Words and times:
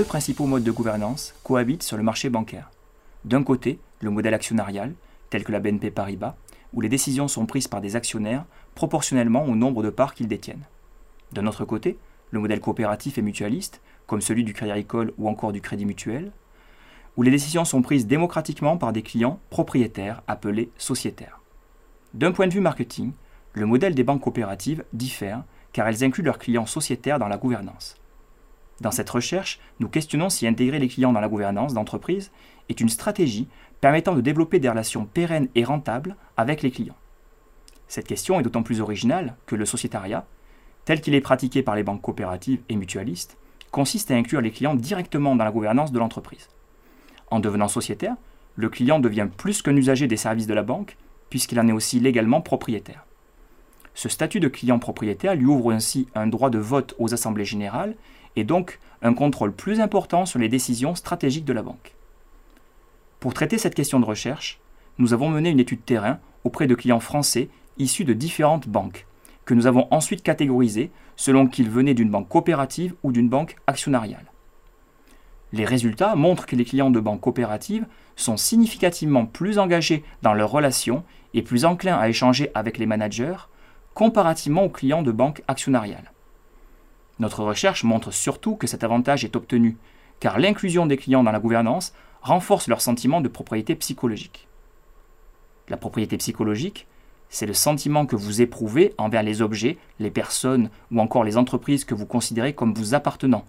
principaux 0.00 0.46
modes 0.46 0.64
de 0.64 0.70
gouvernance 0.70 1.34
cohabitent 1.44 1.82
sur 1.82 1.98
le 1.98 2.02
marché 2.02 2.30
bancaire. 2.30 2.70
D'un 3.24 3.42
côté, 3.42 3.78
le 4.00 4.10
modèle 4.10 4.34
actionnarial, 4.34 4.94
tel 5.28 5.44
que 5.44 5.52
la 5.52 5.60
BNP 5.60 5.90
Paribas, 5.90 6.34
où 6.72 6.80
les 6.80 6.88
décisions 6.88 7.28
sont 7.28 7.46
prises 7.46 7.68
par 7.68 7.82
des 7.82 7.94
actionnaires 7.94 8.46
proportionnellement 8.74 9.44
au 9.44 9.54
nombre 9.54 9.82
de 9.82 9.90
parts 9.90 10.14
qu'ils 10.14 10.28
détiennent. 10.28 10.64
D'un 11.32 11.46
autre 11.46 11.64
côté, 11.64 11.98
le 12.30 12.40
modèle 12.40 12.60
coopératif 12.60 13.18
et 13.18 13.22
mutualiste, 13.22 13.82
comme 14.06 14.22
celui 14.22 14.44
du 14.44 14.54
Crédit 14.54 14.72
Agricole 14.72 15.12
ou 15.18 15.28
encore 15.28 15.52
du 15.52 15.60
Crédit 15.60 15.84
Mutuel, 15.84 16.32
où 17.16 17.22
les 17.22 17.30
décisions 17.30 17.66
sont 17.66 17.82
prises 17.82 18.06
démocratiquement 18.06 18.78
par 18.78 18.92
des 18.92 19.02
clients 19.02 19.38
propriétaires 19.50 20.22
appelés 20.26 20.70
sociétaires. 20.78 21.40
D'un 22.14 22.32
point 22.32 22.46
de 22.46 22.54
vue 22.54 22.60
marketing, 22.60 23.12
le 23.52 23.66
modèle 23.66 23.94
des 23.94 24.04
banques 24.04 24.22
coopératives 24.22 24.84
diffère 24.94 25.44
car 25.74 25.86
elles 25.86 26.02
incluent 26.02 26.24
leurs 26.24 26.38
clients 26.38 26.66
sociétaires 26.66 27.18
dans 27.18 27.28
la 27.28 27.36
gouvernance. 27.36 27.96
Dans 28.82 28.90
cette 28.90 29.10
recherche, 29.10 29.60
nous 29.78 29.88
questionnons 29.88 30.28
si 30.28 30.44
intégrer 30.44 30.80
les 30.80 30.88
clients 30.88 31.12
dans 31.12 31.20
la 31.20 31.28
gouvernance 31.28 31.72
d'entreprise 31.72 32.32
est 32.68 32.80
une 32.80 32.88
stratégie 32.88 33.46
permettant 33.80 34.12
de 34.12 34.20
développer 34.20 34.58
des 34.58 34.68
relations 34.68 35.06
pérennes 35.06 35.48
et 35.54 35.62
rentables 35.62 36.16
avec 36.36 36.62
les 36.62 36.72
clients. 36.72 36.96
Cette 37.86 38.08
question 38.08 38.40
est 38.40 38.42
d'autant 38.42 38.64
plus 38.64 38.80
originale 38.80 39.36
que 39.46 39.54
le 39.54 39.66
sociétariat, 39.66 40.26
tel 40.84 41.00
qu'il 41.00 41.14
est 41.14 41.20
pratiqué 41.20 41.62
par 41.62 41.76
les 41.76 41.84
banques 41.84 42.02
coopératives 42.02 42.62
et 42.68 42.74
mutualistes, 42.74 43.38
consiste 43.70 44.10
à 44.10 44.16
inclure 44.16 44.40
les 44.40 44.50
clients 44.50 44.74
directement 44.74 45.36
dans 45.36 45.44
la 45.44 45.52
gouvernance 45.52 45.92
de 45.92 46.00
l'entreprise. 46.00 46.48
En 47.30 47.38
devenant 47.38 47.68
sociétaire, 47.68 48.16
le 48.56 48.68
client 48.68 48.98
devient 48.98 49.28
plus 49.36 49.62
qu'un 49.62 49.76
usager 49.76 50.08
des 50.08 50.16
services 50.16 50.48
de 50.48 50.54
la 50.54 50.64
banque, 50.64 50.96
puisqu'il 51.30 51.60
en 51.60 51.68
est 51.68 51.72
aussi 51.72 52.00
légalement 52.00 52.40
propriétaire. 52.40 53.06
Ce 53.94 54.08
statut 54.08 54.40
de 54.40 54.48
client 54.48 54.78
propriétaire 54.78 55.34
lui 55.34 55.46
ouvre 55.46 55.72
ainsi 55.72 56.08
un 56.14 56.26
droit 56.26 56.50
de 56.50 56.58
vote 56.58 56.94
aux 56.98 57.12
assemblées 57.12 57.44
générales 57.44 57.94
et 58.36 58.44
donc 58.44 58.78
un 59.02 59.14
contrôle 59.14 59.52
plus 59.52 59.80
important 59.80 60.26
sur 60.26 60.38
les 60.38 60.48
décisions 60.48 60.94
stratégiques 60.94 61.44
de 61.44 61.52
la 61.52 61.62
banque. 61.62 61.94
Pour 63.20 63.34
traiter 63.34 63.58
cette 63.58 63.74
question 63.74 64.00
de 64.00 64.04
recherche, 64.04 64.60
nous 64.98 65.12
avons 65.12 65.28
mené 65.28 65.50
une 65.50 65.60
étude 65.60 65.84
terrain 65.84 66.18
auprès 66.44 66.66
de 66.66 66.74
clients 66.74 67.00
français 67.00 67.48
issus 67.78 68.04
de 68.04 68.12
différentes 68.12 68.68
banques, 68.68 69.06
que 69.44 69.54
nous 69.54 69.66
avons 69.66 69.88
ensuite 69.90 70.22
catégorisés 70.22 70.90
selon 71.16 71.46
qu'ils 71.46 71.70
venaient 71.70 71.94
d'une 71.94 72.10
banque 72.10 72.28
coopérative 72.28 72.94
ou 73.02 73.12
d'une 73.12 73.28
banque 73.28 73.56
actionnariale. 73.66 74.26
Les 75.52 75.64
résultats 75.66 76.16
montrent 76.16 76.46
que 76.46 76.56
les 76.56 76.64
clients 76.64 76.90
de 76.90 77.00
banques 77.00 77.20
coopératives 77.20 77.86
sont 78.16 78.36
significativement 78.36 79.26
plus 79.26 79.58
engagés 79.58 80.02
dans 80.22 80.32
leurs 80.32 80.50
relations 80.50 81.04
et 81.34 81.42
plus 81.42 81.64
enclins 81.64 81.98
à 81.98 82.08
échanger 82.08 82.50
avec 82.54 82.78
les 82.78 82.86
managers 82.86 83.36
comparativement 83.94 84.64
aux 84.64 84.70
clients 84.70 85.02
de 85.02 85.12
banques 85.12 85.42
actionnariales. 85.48 86.12
Notre 87.18 87.44
recherche 87.44 87.84
montre 87.84 88.10
surtout 88.10 88.56
que 88.56 88.66
cet 88.66 88.84
avantage 88.84 89.24
est 89.24 89.36
obtenu, 89.36 89.76
car 90.20 90.38
l'inclusion 90.38 90.86
des 90.86 90.96
clients 90.96 91.22
dans 91.22 91.32
la 91.32 91.40
gouvernance 91.40 91.92
renforce 92.22 92.68
leur 92.68 92.80
sentiment 92.80 93.20
de 93.20 93.28
propriété 93.28 93.74
psychologique. 93.74 94.48
La 95.68 95.76
propriété 95.76 96.16
psychologique, 96.16 96.86
c'est 97.28 97.46
le 97.46 97.54
sentiment 97.54 98.06
que 98.06 98.16
vous 98.16 98.42
éprouvez 98.42 98.94
envers 98.98 99.22
les 99.22 99.40
objets, 99.40 99.78
les 99.98 100.10
personnes 100.10 100.70
ou 100.90 101.00
encore 101.00 101.24
les 101.24 101.36
entreprises 101.36 101.84
que 101.84 101.94
vous 101.94 102.06
considérez 102.06 102.54
comme 102.54 102.74
vous 102.74 102.94
appartenant, 102.94 103.46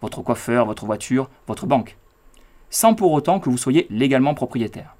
votre 0.00 0.22
coiffeur, 0.22 0.66
votre 0.66 0.84
voiture, 0.84 1.30
votre 1.46 1.66
banque, 1.66 1.96
sans 2.70 2.94
pour 2.94 3.12
autant 3.12 3.40
que 3.40 3.48
vous 3.48 3.58
soyez 3.58 3.86
légalement 3.90 4.34
propriétaire. 4.34 4.96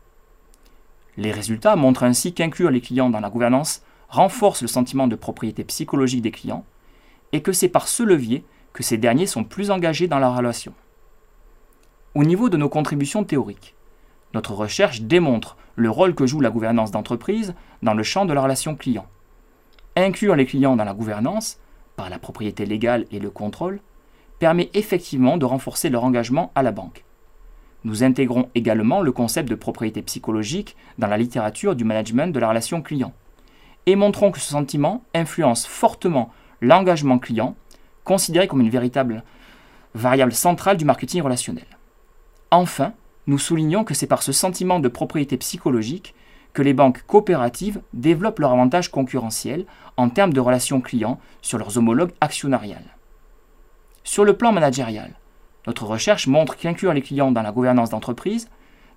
Les 1.17 1.33
résultats 1.33 1.77
montrent 1.77 2.05
ainsi 2.05 2.33
qu'inclure 2.33 2.71
les 2.71 2.81
clients 2.81 3.11
dans 3.11 3.21
la 3.21 3.31
gouvernance 3.31 3.83
renforce 4.11 4.61
le 4.61 4.69
sentiment 4.69 5.07
de 5.07 5.15
propriété 5.15 5.65
psychologique 5.65 6.23
des 6.23 6.33
clients 6.33 6.65
et 7.33 7.43
que 7.43 7.53
c'est 7.53 7.69
par 7.69 7.89
ce 7.89 8.03
levier 8.03 8.45
que 8.73 8.83
ces 8.83 8.99
derniers 8.99 9.27
sont 9.27 9.45
plus 9.45 9.71
engagés 9.71 10.09
dans 10.09 10.19
la 10.19 10.31
relation. 10.31 10.75
Au 12.17 12.25
niveau 12.25 12.49
de 12.49 12.57
nos 12.57 12.69
contributions 12.69 13.23
théoriques, 13.23 13.77
notre 14.35 14.53
recherche 14.53 15.03
démontre 15.03 15.57
le 15.77 15.91
rôle 15.91 16.17
que 16.17 16.27
joue 16.27 16.41
la 16.41 16.51
gouvernance 16.51 16.91
d'entreprise 16.91 17.55
dans 17.83 17.95
le 17.95 18.03
champ 18.03 18.25
de 18.25 18.33
la 18.33 18.43
relation 18.43 18.75
client. 18.75 19.07
Inclure 19.97 20.35
les 20.35 20.47
clients 20.47 20.77
dans 20.77 20.85
la 20.85 20.95
gouvernance, 20.95 21.59
par 21.97 22.11
la 22.11 22.19
propriété 22.19 22.67
légale 22.67 23.07
et 23.13 23.21
le 23.21 23.31
contrôle, 23.31 23.81
permet 24.41 24.71
effectivement 24.75 25.37
de 25.37 25.45
renforcer 25.45 25.89
leur 25.89 26.03
engagement 26.03 26.51
à 26.57 26.63
la 26.63 26.73
banque. 26.73 27.05
Nous 27.85 28.03
intégrons 28.03 28.49
également 28.57 29.03
le 29.03 29.13
concept 29.13 29.49
de 29.49 29.55
propriété 29.55 30.03
psychologique 30.03 30.77
dans 30.99 31.07
la 31.07 31.17
littérature 31.17 31.77
du 31.77 31.85
management 31.85 32.33
de 32.33 32.41
la 32.41 32.49
relation 32.49 32.83
client 32.83 33.13
et 33.87 33.97
montrons 33.97 34.31
que 34.31 34.41
ce 34.41 34.51
sentiment 34.51 35.03
influence 35.15 35.67
fortement 35.67 36.31
l'engagement 36.61 37.19
client, 37.19 37.57
considéré 38.05 38.47
comme 38.49 38.61
une 38.61 38.71
véritable 38.71 39.25
variable 39.95 40.33
centrale 40.33 40.77
du 40.77 40.85
marketing 40.85 41.23
relationnel. 41.23 41.67
Enfin, 42.51 42.93
nous 43.27 43.39
soulignons 43.39 43.85
que 43.85 43.95
c'est 43.95 44.07
par 44.07 44.23
ce 44.23 44.33
sentiment 44.33 44.81
de 44.81 44.89
propriété 44.89 45.37
psychologique 45.37 46.15
que 46.53 46.63
les 46.63 46.75
banques 46.75 47.03
coopératives 47.07 47.81
développent 47.93 48.41
leur 48.41 48.53
avantage 48.53 48.91
concurrentiel 48.91 49.67
en 49.97 50.09
termes 50.09 50.33
de 50.33 50.41
relations 50.41 50.81
clients 50.81 51.21
sur 51.43 51.59
leurs 51.59 51.79
homologues 51.79 52.13
actionnariales. 52.21 52.97
Sur 54.03 54.25
le 54.25 54.37
plan 54.37 54.53
managérial, 54.53 55.13
notre 55.67 55.87
recherche 55.87 56.27
montre 56.27 56.57
qu'inclure 56.57 56.93
les 56.93 57.03
clients 57.03 57.31
dans 57.31 57.43
la 57.43 57.53
gouvernance 57.53 57.91
d'entreprise, 57.91 58.49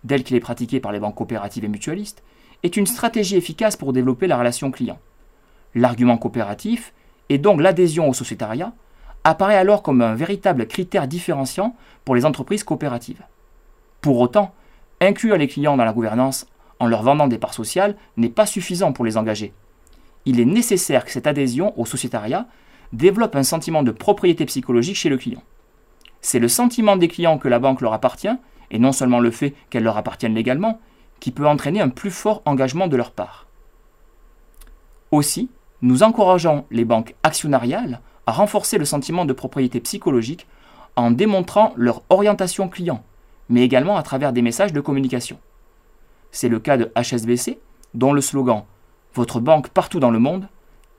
telle 0.08 0.24
qu'il 0.24 0.36
est 0.36 0.42
pratiquée 0.42 0.80
par 0.80 0.92
les 0.92 1.00
banques 1.00 1.16
coopératives 1.16 1.66
et 1.66 1.68
mutualistes, 1.68 2.24
est 2.64 2.78
une 2.78 2.88
stratégie 2.88 3.36
efficace 3.36 3.76
pour 3.76 3.94
développer 3.94 4.28
la 4.28 4.38
relation 4.38 4.72
client. 4.72 5.00
L'argument 5.76 6.18
coopératif, 6.18 6.94
et 7.30 7.38
donc 7.38 7.62
l'adhésion 7.62 8.10
au 8.10 8.14
sociétariat, 8.14 8.74
apparaît 9.24 9.58
alors 9.58 9.84
comme 9.84 10.02
un 10.02 10.16
véritable 10.16 10.68
critère 10.68 11.08
différenciant 11.08 11.76
pour 12.06 12.16
les 12.16 12.26
entreprises 12.26 12.64
coopératives. 12.64 13.24
Pour 14.02 14.20
autant, 14.20 14.54
inclure 15.00 15.38
les 15.38 15.48
clients 15.48 15.78
dans 15.78 15.86
la 15.86 15.94
gouvernance 15.94 16.46
en 16.80 16.88
leur 16.88 17.04
vendant 17.04 17.28
des 17.28 17.38
parts 17.38 17.54
sociales 17.54 17.96
n'est 18.18 18.30
pas 18.30 18.46
suffisant 18.46 18.92
pour 18.92 19.06
les 19.06 19.18
engager. 19.18 19.54
Il 20.26 20.40
est 20.40 20.46
nécessaire 20.46 21.06
que 21.06 21.12
cette 21.12 21.28
adhésion 21.28 21.78
au 21.80 21.86
sociétariat 21.86 22.48
développe 22.92 23.36
un 23.36 23.44
sentiment 23.44 23.84
de 23.84 23.92
propriété 23.92 24.46
psychologique 24.46 24.96
chez 24.96 25.10
le 25.10 25.18
client. 25.18 25.42
C'est 26.22 26.40
le 26.40 26.48
sentiment 26.48 26.96
des 26.96 27.08
clients 27.08 27.38
que 27.38 27.48
la 27.48 27.60
banque 27.60 27.82
leur 27.82 27.94
appartient, 27.94 28.36
et 28.72 28.80
non 28.80 28.92
seulement 28.92 29.20
le 29.20 29.32
fait 29.32 29.54
qu'elle 29.70 29.84
leur 29.84 29.98
appartienne 29.98 30.34
légalement, 30.34 30.80
qui 31.24 31.32
peut 31.32 31.48
entraîner 31.48 31.80
un 31.80 31.88
plus 31.88 32.12
fort 32.12 32.42
engagement 32.44 32.88
de 32.88 32.98
leur 32.98 33.12
part. 33.12 33.48
Aussi, 35.10 35.50
nous 35.82 36.04
encourageons 36.04 36.66
les 36.70 36.84
banques 36.84 37.16
actionnariales 37.24 38.02
à 38.28 38.34
renforcer 38.34 38.78
le 38.78 38.84
sentiment 38.84 39.24
de 39.24 39.32
propriété 39.32 39.80
psychologique 39.80 40.48
en 40.98 41.12
démontrant 41.12 41.72
leur 41.78 42.02
orientation 42.10 42.68
client, 42.68 43.06
mais 43.48 43.62
également 43.62 43.96
à 43.96 44.04
travers 44.04 44.34
des 44.34 44.42
messages 44.42 44.74
de 44.74 44.82
communication. 44.82 45.40
C'est 46.32 46.50
le 46.50 46.60
cas 46.60 46.76
de 46.76 46.92
HSBC, 46.94 47.58
dont 47.94 48.12
le 48.12 48.20
slogan 48.20 48.66
Votre 49.14 49.40
banque 49.40 49.70
partout 49.70 50.02
dans 50.02 50.12
le 50.12 50.20
monde 50.20 50.50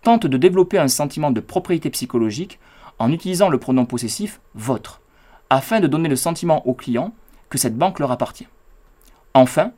tente 0.01 0.27
de 0.27 0.39
développer 0.39 0.79
un 0.79 0.89
sentiment 0.89 1.33
de 1.33 1.41
propriété 1.41 1.91
psychologique 1.91 2.59
en 2.99 3.13
utilisant 3.13 3.51
le 3.51 3.59
pronom 3.59 3.85
possessif 3.85 4.41
votre, 4.55 5.03
afin 5.51 5.81
de 5.81 5.87
donner 5.87 6.09
le 6.09 6.17
sentiment 6.17 6.67
aux 6.67 6.73
clients 6.73 7.13
que 7.51 7.59
cette 7.59 7.77
banque 7.77 7.99
leur 7.99 8.11
appartient. 8.11 8.49
Enfin, 9.35 9.73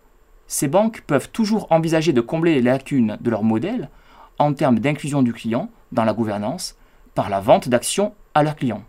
ces 0.47 0.69
banques 0.69 1.03
peuvent 1.03 1.31
toujours 1.31 1.67
envisager 1.71 2.13
de 2.13 2.21
combler 2.21 2.55
les 2.55 2.63
lacunes 2.63 3.17
de 3.21 3.31
leur 3.31 3.43
modèle 3.43 3.91
en 4.39 4.53
termes 4.53 4.79
d'inclusion 4.79 5.23
du 5.23 5.33
client 5.33 5.71
dans 5.93 6.05
la 6.05 6.13
gouvernance 6.13 6.77
par 7.15 7.31
la 7.31 7.41
vente 7.41 7.69
d'actions 7.69 8.15
à 8.35 8.43
leurs 8.43 8.57
clients. 8.57 8.83